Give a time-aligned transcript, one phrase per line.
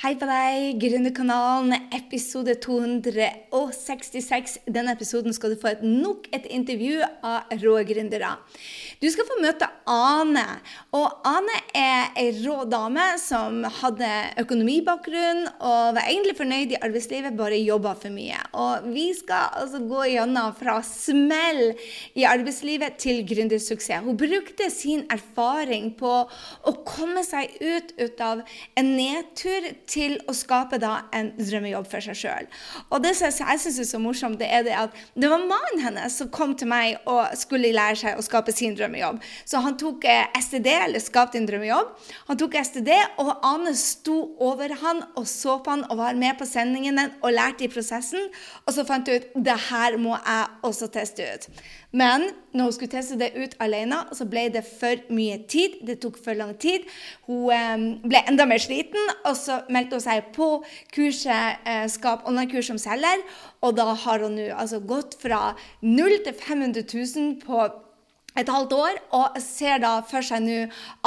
[0.00, 4.54] Hei på deg, Gründerkanalen, episode 266.
[4.64, 8.30] I denne episoden skal du få et nok et intervju av rå gründere.
[8.96, 10.46] Du skal få møte Ane.
[10.96, 14.08] Og Ane er ei rå dame som hadde
[14.40, 18.40] økonomibakgrunn og var egentlig fornøyd i arbeidslivet, bare jobba for mye.
[18.56, 21.74] Og vi skal altså gå gjennom fra smell
[22.16, 24.00] i arbeidslivet til gründersuksess.
[24.08, 28.40] Hun brukte sin erfaring på å komme seg ut, ut av
[28.80, 32.48] en nedtur til å skape da en drømmejobb for seg sjøl.
[32.90, 35.82] Og det som jeg syns er så morsomt, det er det at det var mannen
[35.84, 39.20] hennes som kom til meg og skulle lære seg å skape sin drømmejobb.
[39.48, 41.92] Så han tok eh, STD, eller skapte en drømmejobb.
[42.30, 46.38] Han tok STD, og Ane sto over han og så på han og var med
[46.38, 48.30] på sendingen og lærte i prosessen.
[48.66, 51.48] Og så fant hun ut det her må jeg også teste ut.
[51.90, 55.80] Men når hun skulle teste det ut alene, så ble det for mye tid.
[55.86, 56.86] Det tok for lang tid.
[57.26, 60.50] Hun eh, ble enda mer sliten, og så meldte hun seg på
[60.94, 63.24] kurset eh, Skap online-kurs som selger.
[63.66, 67.68] Og da har hun nå altså gått fra 0 til 500 000 på
[68.38, 70.58] et halvt år, og ser da for seg nå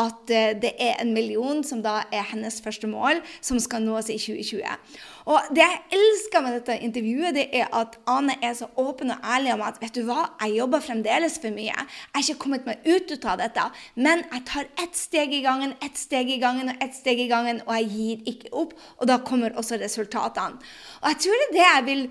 [0.01, 4.11] at eh, det er en million som da er hennes første mål, som skal nås
[4.11, 4.99] i 2020.
[5.31, 9.23] Og Det jeg elsker med dette intervjuet, det er at Ane er så åpen og
[9.23, 11.71] ærlig om at vet du hva, jeg jobber fremdeles for mye.
[11.71, 15.75] Jeg har ikke kommet meg ut av dette, men jeg tar ett steg i gangen,
[15.85, 18.75] ett steg i gangen og ett steg i gangen, og jeg gir ikke opp.
[18.99, 20.59] Og da kommer også resultatene.
[21.01, 22.03] Og jeg tror det er det jeg vil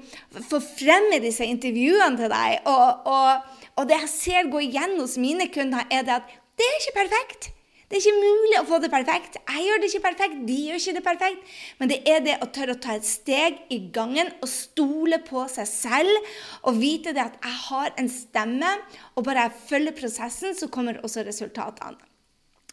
[0.48, 2.62] få frem i disse intervjuene til deg.
[2.64, 6.68] og, og og det jeg ser gå igjen hos mine kunder, er det at det
[6.68, 7.52] er ikke perfekt.
[7.92, 9.34] Det er ikke mulig å få det perfekt.
[9.36, 11.50] Jeg gjør det ikke perfekt, de gjør ikke det perfekt.
[11.76, 15.42] Men det er det å tørre å ta et steg i gangen og stole på
[15.52, 16.30] seg selv.
[16.64, 18.70] Og vite det at jeg har en stemme,
[19.12, 22.00] og bare jeg følger prosessen, så kommer også resultatene.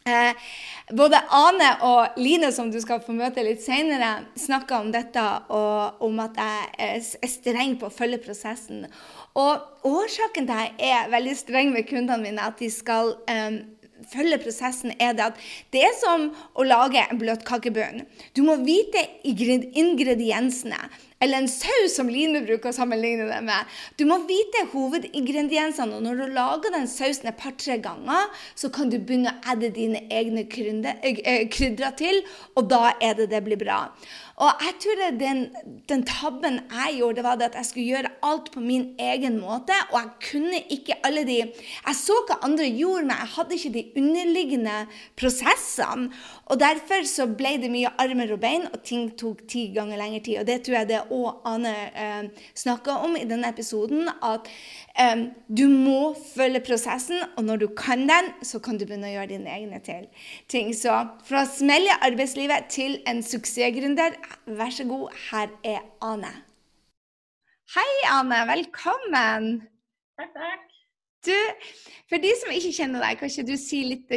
[0.08, 0.32] Eh,
[0.96, 6.00] både Ane og Line, som du skal få møte litt senere, snakka om dette og
[6.06, 8.86] om at jeg er streng på å følge prosessen.
[9.38, 13.60] Og årsaken til at jeg er veldig streng med kundene mine, at de skal um,
[14.10, 15.44] følge prosessen, er det at
[15.74, 18.04] det er som å lage en bløtkakebunn.
[18.36, 20.80] Du må vite ingrediensene.
[21.20, 23.72] Eller en saus, som Line bruker å sammenligne det med.
[24.00, 25.98] Du må vite hovedingrediensene.
[25.98, 29.68] Og når du lager den sausen et par-tre ganger, så kan du begynne å adde
[29.76, 32.22] dine egne krydder til,
[32.56, 33.82] og da er det det blir bra.
[34.40, 35.40] Og jeg tror den,
[35.88, 39.36] den tabben jeg gjorde, det var det at jeg skulle gjøre alt på min egen
[39.40, 39.76] måte.
[39.92, 43.72] Og jeg kunne ikke alle de Jeg så hva andre gjorde, men jeg hadde ikke
[43.74, 44.76] de underliggende
[45.20, 46.08] prosessene.
[46.48, 50.22] Og derfor så ble det mye armer og bein, og ting tok ti ganger lengre
[50.24, 50.40] tid.
[50.40, 54.08] Og det tror jeg det òg Ane eh, snakka om i denne episoden.
[54.24, 54.48] At
[55.48, 59.32] du må følge prosessen, og når du kan den, så kan du begynne å gjøre
[59.32, 60.74] dine egne ting.
[60.76, 60.92] Så
[61.28, 64.18] fra smell i arbeidslivet til en suksessgründer
[64.58, 66.32] Vær så god, her er Ane.
[67.70, 68.42] Hei, Ane.
[68.50, 69.48] Velkommen.
[70.20, 70.66] Takk, takk.
[71.24, 71.36] Du,
[72.08, 74.12] for de som ikke kjenner deg, kan ikke du si litt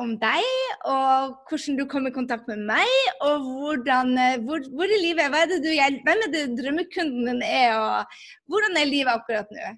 [0.00, 0.48] om deg,
[0.84, 2.90] og hvordan du kom i kontakt med meg,
[3.24, 4.12] og hvordan,
[4.44, 8.20] hvor, hvor i livet Hva er det du Hvem er det drømmekunden din er, og
[8.52, 9.72] hvordan er livet akkurat nå?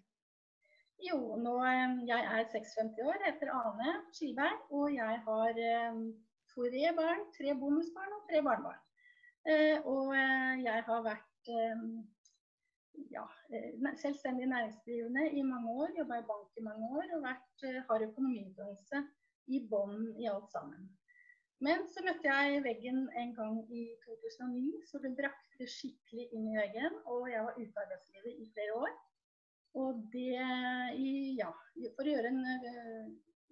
[1.04, 5.60] Jo, nå, eh, jeg er 56 år, heter Ane Skiberg, og jeg har
[5.92, 6.00] um,
[6.54, 8.80] tre barn, tre bonusbarn og tre barnebarn.
[9.44, 11.80] Eh, og eh, jeg har vært eh,
[13.12, 13.24] ja,
[14.00, 15.92] selvstendig næringsdrivende i mange år.
[15.98, 19.02] Jobba i bank i mange år og vært, har økonomiutdannelse
[19.52, 20.88] i bånn i alt sammen.
[21.64, 26.56] Men så møtte jeg veggen en gang i 2009, så det brakte skikkelig inn i
[26.62, 26.96] veggen.
[27.12, 28.96] Og jeg var ute av arbeidslivet i flere år.
[29.74, 30.38] Og det
[31.38, 31.50] Ja,
[31.96, 32.42] for å gjøre en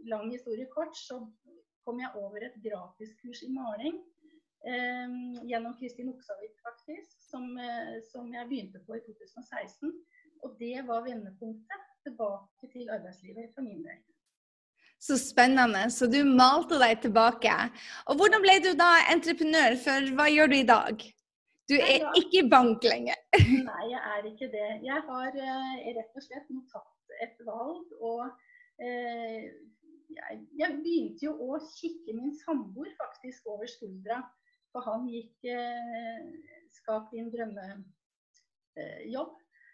[0.07, 1.19] lang historie kort, så
[1.83, 3.99] kom jeg over et gratiskurs i maling
[4.67, 5.09] Eh,
[5.51, 9.91] gjennom Kristin Oksavik, faktisk, som, eh, som, jeg begynte på i 2016.
[10.43, 13.99] Og det var vendepunktet tilbake til arbeidslivet for min del.
[15.03, 15.89] Så spennende.
[15.91, 17.55] Så du malte deg tilbake.
[18.07, 21.03] Og hvordan ble du da entreprenør, for hva gjør du i dag?
[21.73, 23.19] Du er ikke i bank lenger.
[23.71, 24.71] Nei, jeg er ikke det.
[24.85, 26.93] Jeg har uh, rett og slett tatt
[27.25, 27.87] et valg.
[28.01, 28.23] Og
[28.83, 29.51] eh,
[30.13, 34.23] jeg, jeg, begynte jo å kikke min samboer faktisk over skuldra
[34.73, 36.21] for han gikk eh,
[36.73, 37.73] Skap din drømmejobb
[38.81, 39.09] eh,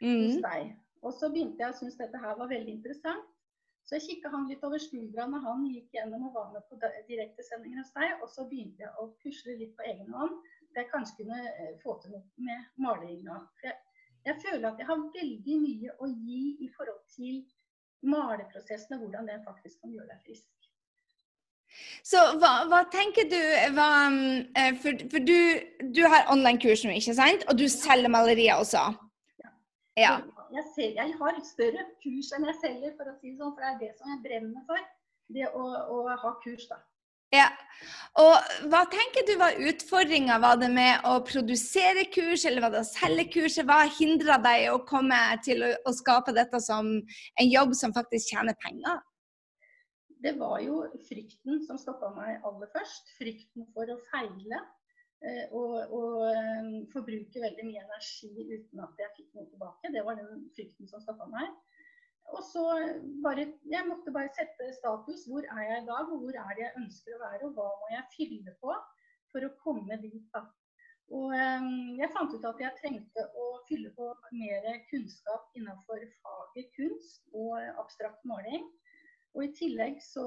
[0.02, 0.22] mm.
[0.24, 0.62] hos deg.
[1.06, 3.28] Og så begynte jeg å synes dette her var veldig interessant.
[3.86, 6.74] Så jeg kikka han litt over skuldra når han gikk gjennom og var med på
[7.08, 8.08] direktesendinger hos deg.
[8.18, 10.34] Og så begynte jeg å pusle litt på egen hånd,
[10.78, 13.40] så jeg kanskje kunne eh, få til noe med malinga.
[13.64, 13.74] Jeg,
[14.28, 17.40] jeg føler at jeg har veldig mye å gi i forhold til
[18.06, 20.68] maleprosessen og hvordan den faktisk kan gjøre deg frisk.
[22.06, 23.40] Så hva, hva tenker du
[23.74, 23.88] hva,
[24.54, 25.38] eh, For, for du,
[25.82, 27.42] du, har online-kurs nå, ikke sant?
[27.50, 28.84] Og du selger malerier også?
[29.98, 30.14] Ja.
[30.54, 33.50] Jeg, ser, jeg, har større kurs enn jeg selger, for å si det sånn.
[33.50, 34.86] For det er det som jeg brenner for.
[35.34, 36.78] Det å, å ha kurs, da.
[37.34, 37.48] Ja.
[38.18, 38.34] Og
[38.72, 40.38] hva tenker du var utfordringa?
[40.42, 43.66] Var det med å produsere kurs, eller var det å selge kurset?
[43.68, 48.32] Hva hindra deg å komme til å, å, skape dette som en jobb som faktisk
[48.32, 48.98] tjener penger?
[50.18, 53.14] Det var jo frykten som stoppa meg aller først.
[53.20, 54.64] Frykten for å feile.
[55.18, 59.92] Eh, og, og eh, forbruke veldig mye energi uten at jeg fikk noe tilbake.
[59.94, 61.54] Det var den frykten som stoppa meg.
[62.36, 62.62] Og så
[63.24, 65.26] bare Jeg måtte bare sette status.
[65.30, 67.68] Hvor er jeg i dag, og hvor er det jeg ønsker å være, og hva
[67.80, 68.74] må jeg fylle på
[69.32, 70.44] for å komme dit, da.
[71.08, 76.68] Og um, jeg fant ut at jeg trengte å fylle på mer kunnskap innenfor faget
[76.76, 78.66] kunst og abstrakt måling.
[79.36, 80.26] Og i tillegg så,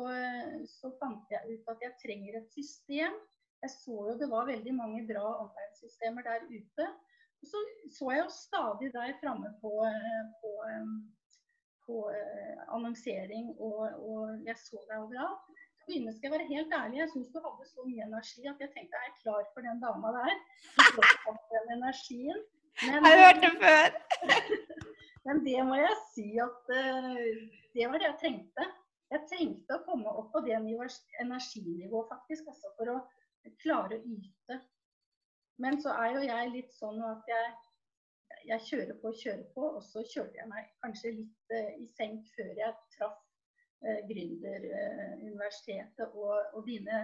[0.70, 3.18] så, fant jeg ut at jeg trenger et system.
[3.62, 6.90] Jeg så jo det var veldig mange bra online-systemer der ute.
[7.42, 7.62] Og så
[7.98, 9.74] så jeg jo stadig der framme på,
[10.42, 10.96] på um,
[11.88, 15.46] på eh, annonsering, og, og, jeg så deg overalt.
[15.82, 18.44] Til å begynne skal jeg være helt ærlig, jeg syns du hadde så mye energi
[18.52, 20.36] at jeg tenkte jeg er klar for den dama der.
[21.54, 22.44] Den energien.
[22.82, 23.98] Men, jeg har hørt det før.
[25.26, 27.26] men det må jeg si at uh,
[27.76, 28.68] det var det jeg trengte.
[29.12, 33.00] Jeg trengte å komme opp på det energinivået faktisk, også for å
[33.64, 34.62] klare å yte.
[35.62, 37.50] Men så er jo jeg litt sånn at jeg
[38.48, 41.88] jeg kjører på og kjører på, og så kjørte jeg meg kanskje litt uh, i
[41.98, 43.20] senk før jeg traff
[43.86, 47.04] uh, Gründeruniversitetet og, og dine,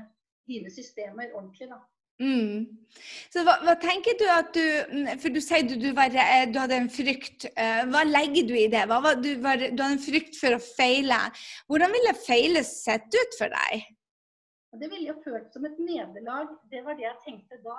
[0.50, 1.68] dine, systemer ordentlig.
[1.72, 1.80] da.
[2.18, 2.66] Mm.
[3.30, 4.66] Så hva, hva, tenker du at du
[5.22, 7.46] For du sier du, du, var, du hadde en frykt.
[7.54, 8.88] Uh, hva legger du i det?
[8.90, 11.20] Hva, du, var, du, hadde en frykt for å feile.
[11.70, 13.86] Hvordan ville feile sett ut for deg?
[14.78, 16.50] Det ville jo følt som et nederlag.
[16.72, 17.78] Det var det jeg tenkte da.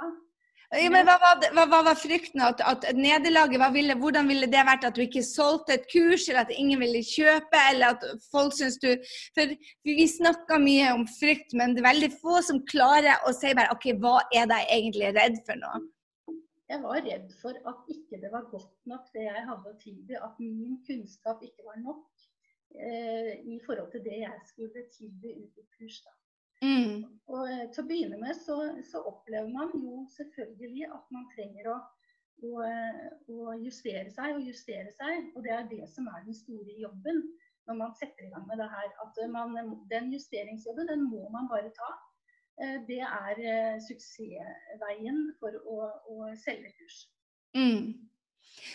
[0.68, 2.42] Ja, men hva, hva, hva, var frykten?
[2.44, 6.42] At, at nederlaget, ville, Hvordan ville det vært at du ikke solgte et kurs, eller
[6.42, 8.90] at ingen ville kjøpe, eller at folk syns du
[9.36, 9.54] For
[9.88, 13.72] vi snakker mye om frykt, men det er veldig få som klarer å si bare
[13.72, 15.72] OK, hva er det jeg egentlig redd for nå?
[16.68, 20.20] Jeg var redd for at ikke det var godt nok det jeg hadde å tilby,
[20.20, 22.28] at min kunnskap ikke var nok
[22.76, 26.02] eh, i forhold til det jeg skulle tilby ut i kurs.
[26.04, 26.12] da.
[26.64, 27.04] Mm.
[27.28, 28.56] Og eh, til å begynne med så,
[28.90, 31.76] så, opplever man jo selvfølgelig at man trenger å,
[32.48, 35.30] å, eh, å, justere seg og justere seg.
[35.36, 37.22] Og det er det som er den store jobben
[37.68, 38.90] når man setter i gang med det her.
[39.04, 39.56] At man,
[39.92, 41.92] den justeringsjobben, den må man bare ta.
[42.64, 47.04] Eh, det er suksessveien for å, å selge kurs.
[47.56, 48.08] Mm.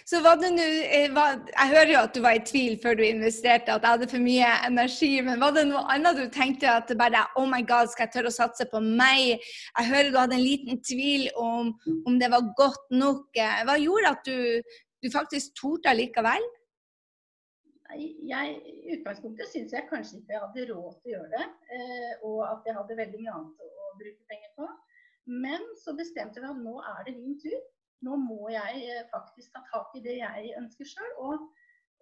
[0.06, 3.04] Så var det nå eh, Jeg hører jo at du var i tvil før du
[3.08, 5.12] investerte, at jeg hadde for mye energi.
[5.26, 8.16] Men var det noe annet du tenkte at det bare Oh my God, skal jeg
[8.18, 9.44] tørre å satse på meg?
[9.78, 11.74] Jeg hører du hadde en liten tvil om
[12.08, 13.30] om det var godt nok.
[13.68, 16.46] Hva gjorde at du, du faktisk torde likevel?
[17.94, 21.46] Jeg, I utgangspunktet syns jeg kanskje ikke jeg hadde råd til å gjøre det.
[21.76, 24.70] Eh, og at jeg hadde veldig mye annet å bruke penger på.
[25.44, 27.60] Men så bestemte vi at nå er det min tur
[28.06, 31.14] nå må jeg eh, faktisk ta tak i det jeg ønsker sjøl.
[31.28, 31.48] Og,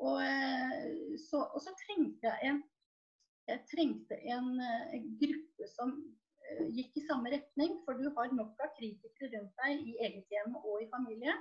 [0.01, 2.61] og, eh, så, og så trengte jeg en,
[3.51, 5.95] jeg trengte en, eh, gruppe som
[6.75, 7.79] gikk i samme retning.
[7.85, 11.37] For du har nok av kritikere rundt deg i eget hjem og i familie.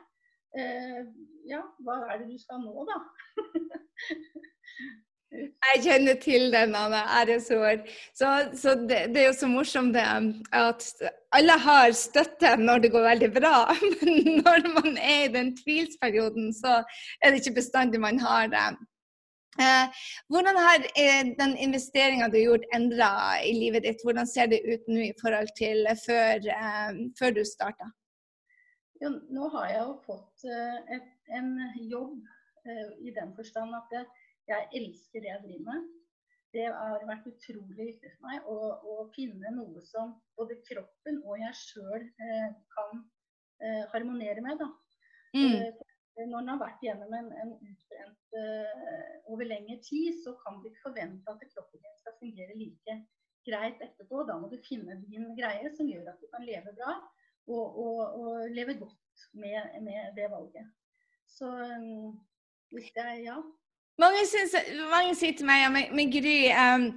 [1.47, 2.97] Ja, hva er det du skal nå, da?
[5.31, 7.01] Jeg kjenner til den, Anne.
[7.21, 7.85] Æresord.
[8.19, 10.03] Så, så det, det, er jo så morsomt det
[10.59, 10.87] at
[11.37, 13.57] alle har støtte når det går veldig bra.
[14.01, 16.81] Men når man er i den tvilsperioden, så
[17.23, 18.65] er det ikke bestandig man har det.
[19.59, 23.13] Eh, hvordan har eh, den investeringa du har gjort endra
[23.45, 24.03] i livet ditt?
[24.05, 27.91] Hvordan ser det ut nå i forhold til før, eh, før du starta?
[29.01, 30.43] nå har jeg jo fått
[30.93, 31.55] et, en
[31.89, 32.19] jobb
[33.01, 34.03] i den forstand at jeg
[34.51, 35.89] jeg elsker det jeg driver med.
[36.51, 41.39] Det har vært utrolig viktig for meg å, å finne noe som både kroppen og
[41.39, 43.05] jeg sjøl eh, kan
[43.63, 44.65] eh, harmonere med.
[45.37, 45.55] Mm.
[45.61, 50.59] Eh, når en har vært gjennom en, en utbrent eh, over lengre tid, så kan
[50.59, 52.99] du ikke forvente at kroppen din skal fungere like
[53.47, 54.25] greit etterpå.
[54.29, 56.97] Da må du finne din greie som gjør at du kan leve bra
[57.51, 60.67] og, og, og leve godt med, med, det valget.
[61.31, 62.19] Så mm,
[62.75, 63.39] hvis jeg, ja,
[64.01, 64.57] mange, synes,
[64.91, 66.91] mange, sier til meg ja, men, men Gry, um,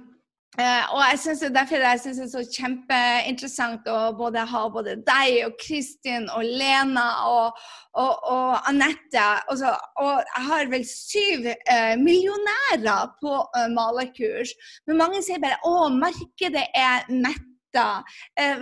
[0.54, 4.92] Uh, og jeg synes, Derfor jeg synes det er så kjempeinteressant å både ha både
[5.02, 7.58] deg og Kristin og Lena og,
[7.98, 9.24] og, og Anette.
[9.50, 9.64] Og,
[9.98, 14.54] og, jeg har vel syv uh, millionærer på uh, malerkurs.
[14.86, 17.88] Men mange sier bare å, markedet er metta.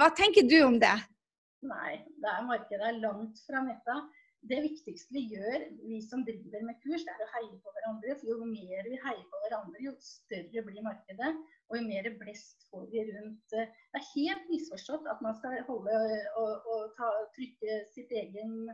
[0.00, 0.96] hva tenker du om det?
[1.68, 4.00] Nei, det er markedet er langt fra metta
[4.50, 8.16] det viktigste vi gjør, vi som driver med kurs, det er å heie på hverandre.
[8.18, 11.34] For jo mer vi heier på hverandre, jo større blir markedet.
[11.70, 15.60] Og jo mer blest får vi rundt eh, Det er helt misforstått at man skal
[15.68, 16.00] holde
[16.40, 18.66] og, og ta, trykke sitt egen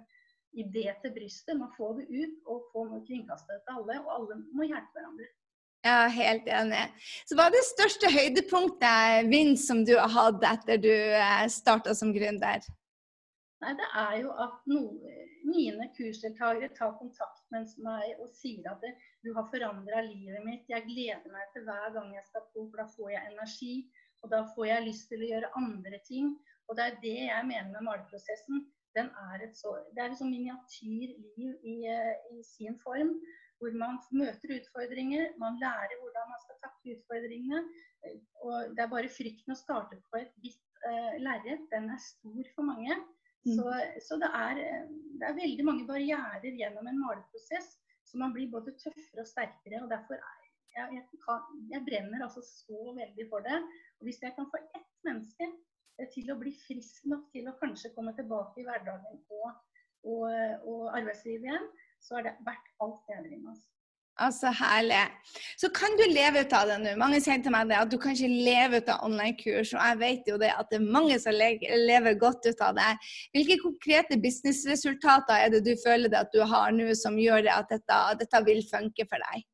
[0.56, 1.58] idé til brystet.
[1.60, 5.28] Man får det ut og får kringkastet til alle, og alle må hjelpe hverandre.
[5.86, 6.80] Ja, helt enig.
[7.28, 11.94] Så hva er det største høydepunktet, Vinn, som du har hatt etter du eh, starta
[11.94, 12.64] som gründer?
[13.58, 15.12] Nei, det er jo at noe,
[15.42, 18.92] mine kursdeltakere tar kontakt med meg og sier at det,
[19.26, 20.68] du har forandra livet mitt.
[20.70, 23.72] Jeg gleder meg til hver gang jeg skal på, for da får jeg energi.
[24.22, 26.30] Og da får jeg lyst til å gjøre andre ting.
[26.68, 28.64] Og det er det jeg mener med maleprosessen.
[28.96, 31.76] Den er et så, det er et sånn miniatyrliv i,
[32.38, 33.14] i sin form.
[33.58, 37.62] Hvor man møter utfordringer, man lærer hvordan man skal takle utfordringene.
[38.46, 41.66] Og det er bare frykten å starte på et hvitt uh, lerret.
[41.74, 42.94] Den er stor for mange.
[43.48, 43.54] Mm.
[43.56, 43.64] Så,
[44.06, 44.58] så det, er,
[45.18, 47.76] det, er, veldig mange barrierer gjennom en maleprosess,
[48.08, 49.82] så man blir både tøffere og sterkere.
[49.82, 50.36] og derfor er
[50.76, 53.58] jeg, jeg, kan, jeg brenner altså så veldig for det.
[53.98, 55.48] Og hvis jeg kan få ett menneske
[55.98, 59.48] eh, til å bli frisk nok til å kanskje komme tilbake i hverdagen og,
[60.12, 60.28] og,
[60.70, 61.66] og arbeidslivet igjen,
[62.04, 63.64] så er det verdt alt jeg driver med.
[64.18, 64.50] Altså.
[64.58, 65.02] Herlig.
[65.60, 66.94] Så kan du leve ut av det nå.
[67.00, 69.74] Mange sier til meg det, at du kan ikke leve ut av online-kurs.
[69.76, 72.88] Og jeg vet jo det at det er mange som lever godt ut av det.
[73.36, 77.54] Hvilke konkrete businessresultater er det du føler det at du har nå som gjør det
[77.54, 79.46] at dette, dette vil funke for deg?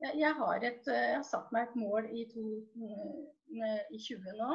[0.00, 2.44] Jeg har, et, jeg har, satt meg et mål i, to,
[3.52, 4.54] i 20 nå.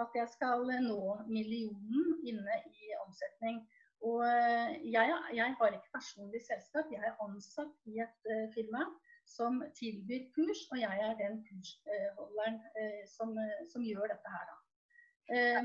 [0.00, 3.62] At jeg skal nå millionen inne i omsetning.
[4.08, 8.82] Og eh, jeg, jeg, har ikke personlig selskap, jeg er ansatt i et uh, firma
[9.30, 13.36] som tilbyr kurs, og jeg er den kursholderen uh, som,
[13.70, 14.50] som, gjør dette her.
[14.50, 14.58] da.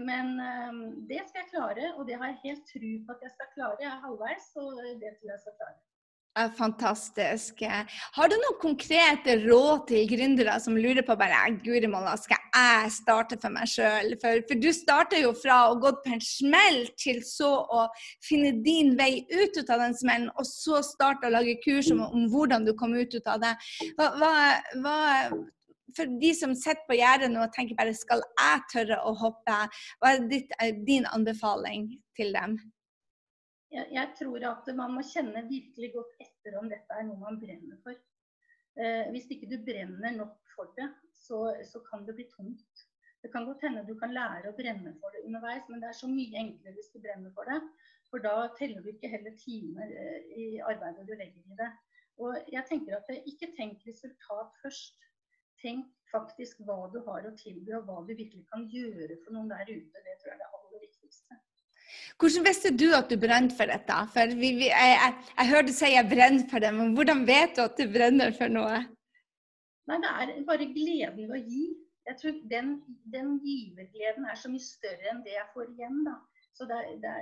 [0.10, 0.28] men
[1.10, 3.82] det skal jeg klare, og det har jeg helt tro på at jeg skal klare.
[3.82, 5.80] Jeg er halvveis, og det tror jeg skal klare.
[6.58, 7.64] Fantastisk.
[8.14, 12.92] Har du noen konkrete råd til gründere som lurer på bare Guri malla, skal jeg
[12.94, 14.14] starte for meg sjøl?
[14.22, 17.88] For, for, du starter jo fra å gå på en smell til så å
[18.26, 22.30] finne din vei ut av den smellen, og så starte å lage kurs om, om
[22.34, 23.56] hvordan du kom ut av det.
[23.98, 24.32] Hva, hva,
[24.84, 24.98] hva,
[25.98, 29.62] for de som sitter på gjerdet nå og tenker bare skal jeg tørre å hoppe,
[30.02, 30.54] hva er ditt,
[30.86, 32.60] din anbefaling til dem?
[33.76, 37.40] Jeg, jeg, tror at man må kjenne virkelig godt etter om dette er noe man
[37.42, 37.98] brenner for.
[38.78, 40.88] Eh, hvis ikke du brenner nok for det,
[41.26, 42.86] så, så, kan det bli tungt.
[43.24, 46.00] Det kan godt hende du kan lære å brenne for det underveis, men det er
[46.00, 47.58] så mye enklere hvis du brenner for det.
[48.12, 51.72] For da teller du ikke heller timer eh, i arbeidet du legger i det.
[52.24, 55.04] Og jeg tenker at Ikke tenk resultat først.
[55.62, 59.50] Tenk faktisk hva du har å tilby, og hva du virkelig kan gjøre for noen
[59.52, 60.06] der ute.
[60.06, 61.40] Det tror jeg er det aller viktigste.
[62.20, 63.98] Hvordan visste du at du brente for dette?
[64.14, 67.26] For vi, vi, jeg, jeg, jeg hører du si jeg brenner for det, men hvordan
[67.28, 68.80] vet du at du brenner for noe?
[69.88, 71.68] Nei, Det er bare gleden ved å gi.
[72.08, 72.74] Jeg tror den,
[73.14, 76.02] den givergleden er så mye større enn det jeg får igjen.
[76.08, 76.16] Da,
[76.56, 77.16] så det, det,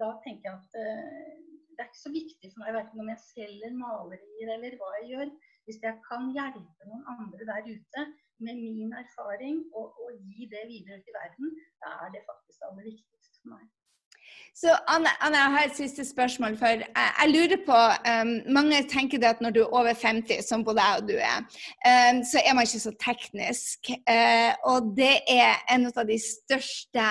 [0.00, 1.48] da tenker jeg at uh,
[1.78, 5.10] det er ikke så viktig for meg verken om jeg selger malerier eller hva jeg
[5.12, 5.34] gjør.
[5.68, 8.04] Hvis jeg kan hjelpe noen andre der ute
[8.42, 12.88] med min erfaring og, og gi det videre til verden, da er det faktisk aller
[12.88, 13.66] viktigste for meg.
[14.58, 16.56] Så Anne, jeg har et siste spørsmål.
[16.58, 16.86] for Jeg,
[17.20, 17.78] jeg lurer på
[18.12, 21.14] um, Mange tenker det at når du er over 50, som både jeg og du
[21.14, 21.38] er,
[21.90, 23.90] um, så er man ikke så teknisk.
[24.10, 27.04] Uh, og det er en av de største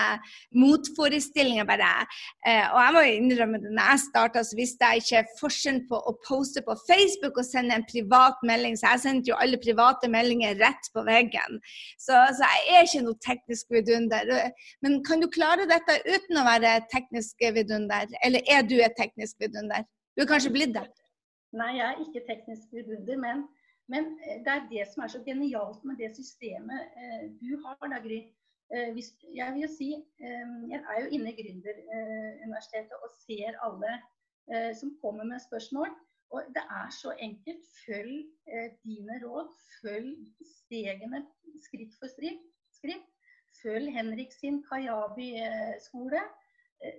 [0.64, 1.94] motforestillingene bare.
[2.44, 6.02] Uh, og jeg må innrømme det, når jeg starta, så visste jeg ikke forskjellen på
[6.04, 8.76] å poste på Facebook og sende en privat melding.
[8.76, 11.64] Så jeg sendte jo alle private meldinger rett på veggen.
[11.96, 14.36] Så, så jeg er ikke noe teknisk vidunder.
[14.84, 18.08] Men kan du klare dette uten å være teknisk teknisk vidunder?
[18.26, 19.86] Eller er du et teknisk vidunder?
[20.16, 20.88] Du er kanskje blitt det?
[21.56, 23.18] Nei, jeg er ikke teknisk vidunder.
[23.18, 23.46] Men,
[23.88, 27.80] men, eh, det er det som er så genialt med det systemet eh, du har,
[27.88, 28.20] da, Gry.
[28.74, 28.92] Eh,
[29.40, 34.00] jeg vil jo si, jeg er jo inne i Gründeruniversitetet og ser alle
[34.80, 35.92] som kommer med spørsmål.
[36.30, 37.64] Og det er så enkelt.
[37.86, 38.18] Følg
[38.54, 39.48] eh, dine råd.
[39.82, 41.24] Følg stegene
[41.64, 43.06] skritt for skritt.
[43.62, 46.22] Følg Henrik sin Kajabi-skole.
[46.22, 46.36] Eh,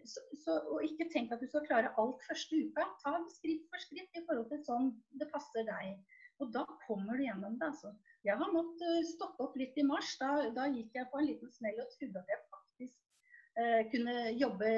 [0.04, 2.86] så, så, og ikke tenk at du skal klare alt første uka.
[3.04, 4.88] Ta skritt for skritt i forhold til sånn
[5.20, 5.98] det passer deg.
[6.42, 7.68] Og da kommer du gjennom det.
[7.72, 7.92] altså.
[8.26, 10.12] Jeg har måttet stoppe opp litt i mars.
[10.20, 12.96] Da, da gikk jeg på en liten smell og trodde at jeg faktisk
[13.58, 14.70] eh, kunne jobbe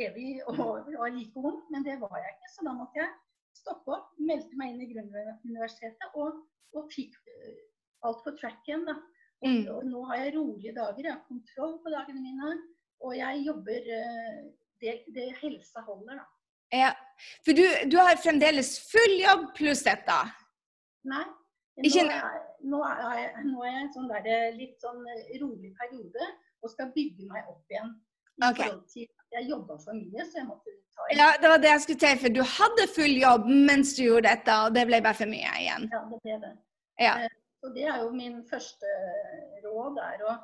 [0.00, 2.50] evig og var like ung, men det var jeg ikke.
[2.54, 3.12] Så da måtte jeg
[3.62, 6.40] stoppe opp, meldte meg inn i Grunnuniversitetet og,
[6.76, 7.58] og fikk eh,
[8.08, 8.86] alt på track igjen.
[8.88, 8.96] da.
[8.96, 9.08] Og,
[9.42, 9.64] Mm.
[9.74, 12.50] og nå har jeg rolige dager, jeg har kontroll på dagene mine.
[13.02, 14.38] Og jeg jobber eh,
[14.82, 16.28] det, det helsa holder, da.
[16.72, 16.90] Ja.
[17.44, 20.18] For du, du har fremdeles full jobb pluss dette?
[21.10, 21.24] Nei.
[21.82, 25.70] Nå er, nå er, jeg, nå er jeg sånn der, eh, litt sånn eh, rolig
[25.78, 26.26] periode
[26.62, 27.94] og skal bygge meg opp igjen.
[28.40, 28.60] I Ok.
[28.92, 31.82] til Jeg jobba for mye, så jeg måtte ta en Ja, det var det jeg
[31.84, 35.18] skulle til, for du hadde full jobb mens du gjorde dette, og det ble bare
[35.20, 35.88] for mye igjen.
[35.92, 36.52] Ja, det ble det.
[37.00, 37.14] Ja.
[37.62, 38.92] Så det er jo min første
[39.64, 40.36] råd, er å,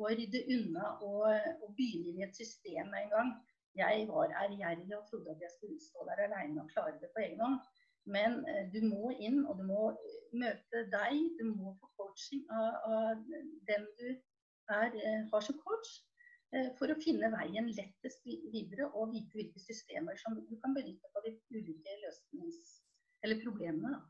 [0.00, 1.26] å rydde unna og,
[1.62, 3.32] og begynne inn i et system med en gang.
[3.76, 7.22] Jeg var ærgjerrig og trodde at jeg skulle stå der alene og klare det på
[7.24, 7.60] egen hånd.
[8.04, 11.18] Men eh, du må inn, og du må eh, møte deg.
[11.38, 13.20] Du må få coaching av, av
[13.68, 16.00] den du er, eh, har som coach.
[16.76, 21.22] For å finne veien lettest videre og vite hvilke systemer som du kan benytte på
[21.24, 22.74] de ulike løsnings...
[23.24, 23.94] Eller problemene.
[23.94, 24.02] da.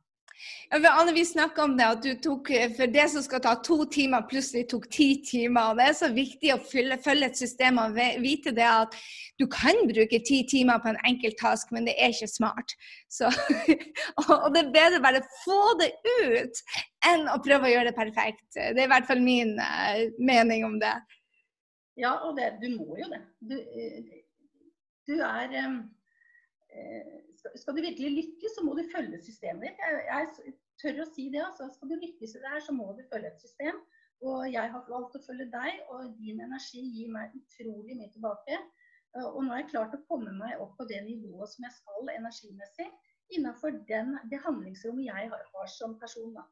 [0.72, 4.24] Anne, vi snakka om det, at du tok for det som skal ta to timer,
[4.30, 5.72] plutselig tok ti timer.
[5.72, 8.96] og Det er så viktig å følge, følge et system og vite det at
[9.40, 12.76] du kan bruke ti timer på en enkelt task, men det er ikke smart.
[13.10, 13.30] Så,
[14.22, 15.92] og det er bedre bare få det
[16.24, 16.62] ut
[17.08, 18.46] enn å prøve å gjøre det perfekt.
[18.54, 20.94] Det er i hvert fall min eh, mening om det.
[22.00, 23.20] Ja, og det, du må jo det.
[23.40, 24.22] Du, eh,
[25.08, 25.80] du er eh, eh,
[27.38, 29.82] skal, skal du virkelig lykkes, så må du følge systemet ditt.
[29.82, 31.42] Jeg, jeg tør å si det.
[31.44, 31.68] altså.
[31.76, 33.80] Skal du lykkes i det her, så må du følge et system.
[34.22, 38.58] Og jeg har valgt å følge deg, og din energi gir meg utrolig mye tilbake.
[39.16, 41.74] Eh, Og nå har jeg klart å komme meg opp på det nivået som jeg
[41.78, 42.88] skal energimessig,
[43.34, 46.34] innenfor den, det handlingsrommet jeg har, har som person.
[46.36, 46.46] da.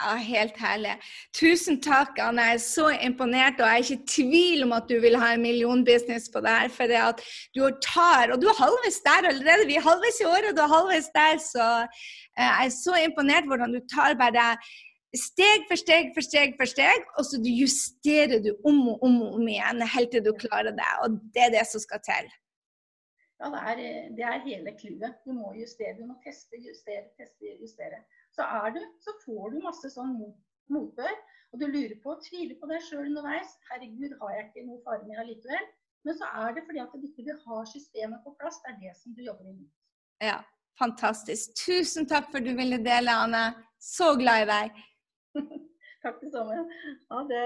[0.00, 0.94] Ja, Helt herlig.
[1.36, 2.44] Tusen takk, Anne.
[2.48, 5.34] Jeg er så imponert, og jeg er ikke i tvil om at du vil ha
[5.34, 6.70] en millionbusiness på det her.
[6.76, 7.20] For det at
[7.56, 9.66] du tar, og du er halvveis der allerede.
[9.68, 11.42] Vi er halvveis i året, og du er halvveis der.
[11.44, 14.46] Så eh, jeg er så imponert hvordan du tar bare
[15.16, 19.40] steg for steg for steg for steg, og så justerer du om og om og
[19.40, 20.92] om igjen helt til du klarer det.
[21.04, 22.30] Og det er det som skal til.
[23.40, 25.20] Ja, det er, eh, det er hele clouet.
[25.26, 25.96] Du må justere.
[26.00, 28.00] Du må teste, justere, teste, justere.
[28.36, 30.38] Så er du, så får du masse sånn mot,
[30.72, 31.16] motbør.
[31.50, 33.56] Og du lurer på, og tviler på deg sjøl underveis.
[33.70, 35.66] Herregud, har jeg ikke noe fare med allikevel?
[36.06, 38.60] Men så er det fordi at du ikke har systemet på plass.
[38.62, 39.72] Det er det som du jobber imot.
[40.22, 40.38] Ja,
[40.78, 41.56] fantastisk.
[41.58, 43.42] Tusen takk for at du ville dele, Anne.
[43.80, 44.80] Så glad i deg.
[46.04, 46.62] Takk det samme.
[47.10, 47.42] Ja, det,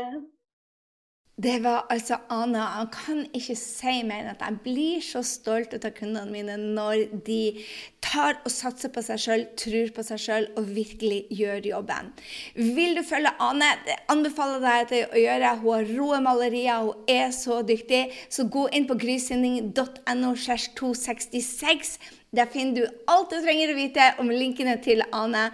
[1.36, 2.58] Det var altså Ane.
[2.58, 7.08] Han kan ikke si mer enn at jeg blir så stolt av kundene mine når
[7.26, 7.64] de
[8.04, 12.12] tar og satser på seg sjøl, tror på seg sjøl og virkelig gjør jobben.
[12.54, 15.54] Vil du følge Ane, det anbefaler jeg deg å gjøre.
[15.64, 18.04] Hun har rå malerier, hun er så dyktig.
[18.30, 20.34] Så gå inn på grysynding.no
[20.78, 21.98] 266.
[22.34, 25.44] Der finner du alt du trenger å vite om linkene til Ane.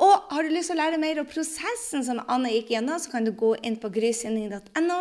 [0.00, 3.12] Og har du lyst til å lære mer om prosessen som Ane gikk gjennom, så
[3.12, 5.00] kan du gå inn på grysynding.no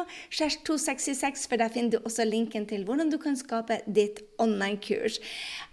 [0.68, 5.20] 266, for der finner du også linken til hvordan du kan skape ditt online-kurs.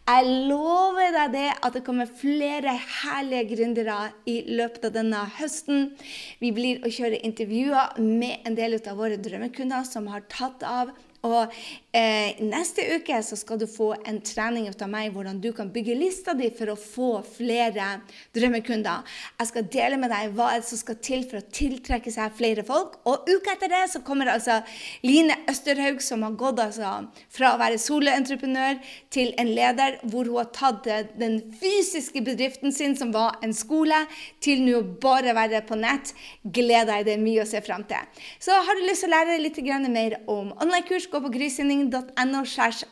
[0.06, 5.90] Jeg lover deg det at det kommer flere herlige gründere i løpet av denne høsten.
[6.38, 10.94] Vi blir å kjøre intervjuer med en del av våre drømmekunder som har tatt av.
[11.26, 11.52] Og
[11.96, 15.96] eh, neste uke så skal du få en trening av meg hvordan du kan bygge
[15.98, 17.88] lista di for å få flere
[18.36, 19.04] drømmekunder.
[19.40, 22.98] Jeg skal dele med deg hva som skal til for å tiltrekke seg flere folk.
[23.08, 24.60] Og uka etter det så kommer altså
[25.06, 26.92] Line Østerhaug, som har gått altså
[27.32, 28.80] fra å være soloentreprenør
[29.14, 34.04] til en leder, hvor hun har tatt den fysiske bedriften sin, som var en skole,
[34.44, 36.12] til nå bare være på nett.
[36.42, 38.22] Gleder deg, det er mye å se fram til.
[38.42, 39.58] Så har du lyst til å lære litt
[39.90, 42.42] mer om online-kurs, gå på grysynding.no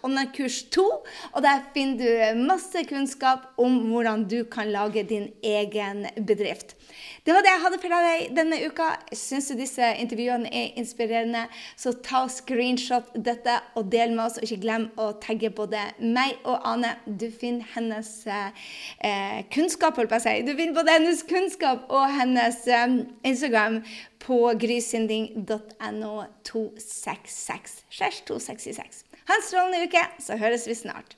[0.03, 0.85] online-kurs 2,
[1.33, 6.75] og der finner du masse kunnskap om hvordan du kan lage din egen bedrift.
[7.25, 8.87] Det var det jeg hadde for deg denne uka.
[9.17, 14.37] Syns du disse intervjuene er inspirerende, så ta screenshot dette og del med oss.
[14.39, 16.95] Og ikke glem å tagge både meg og Ane.
[17.07, 20.37] Du finner hennes eh, kunnskap, holdt på å si.
[20.45, 23.81] Du finner både hennes kunnskap og hennes eh, Instagram
[24.25, 26.13] på grysynding.no
[26.45, 27.85] 266.
[28.27, 29.05] 266.
[29.29, 31.17] Ha en strålende uke, så høres vi snart.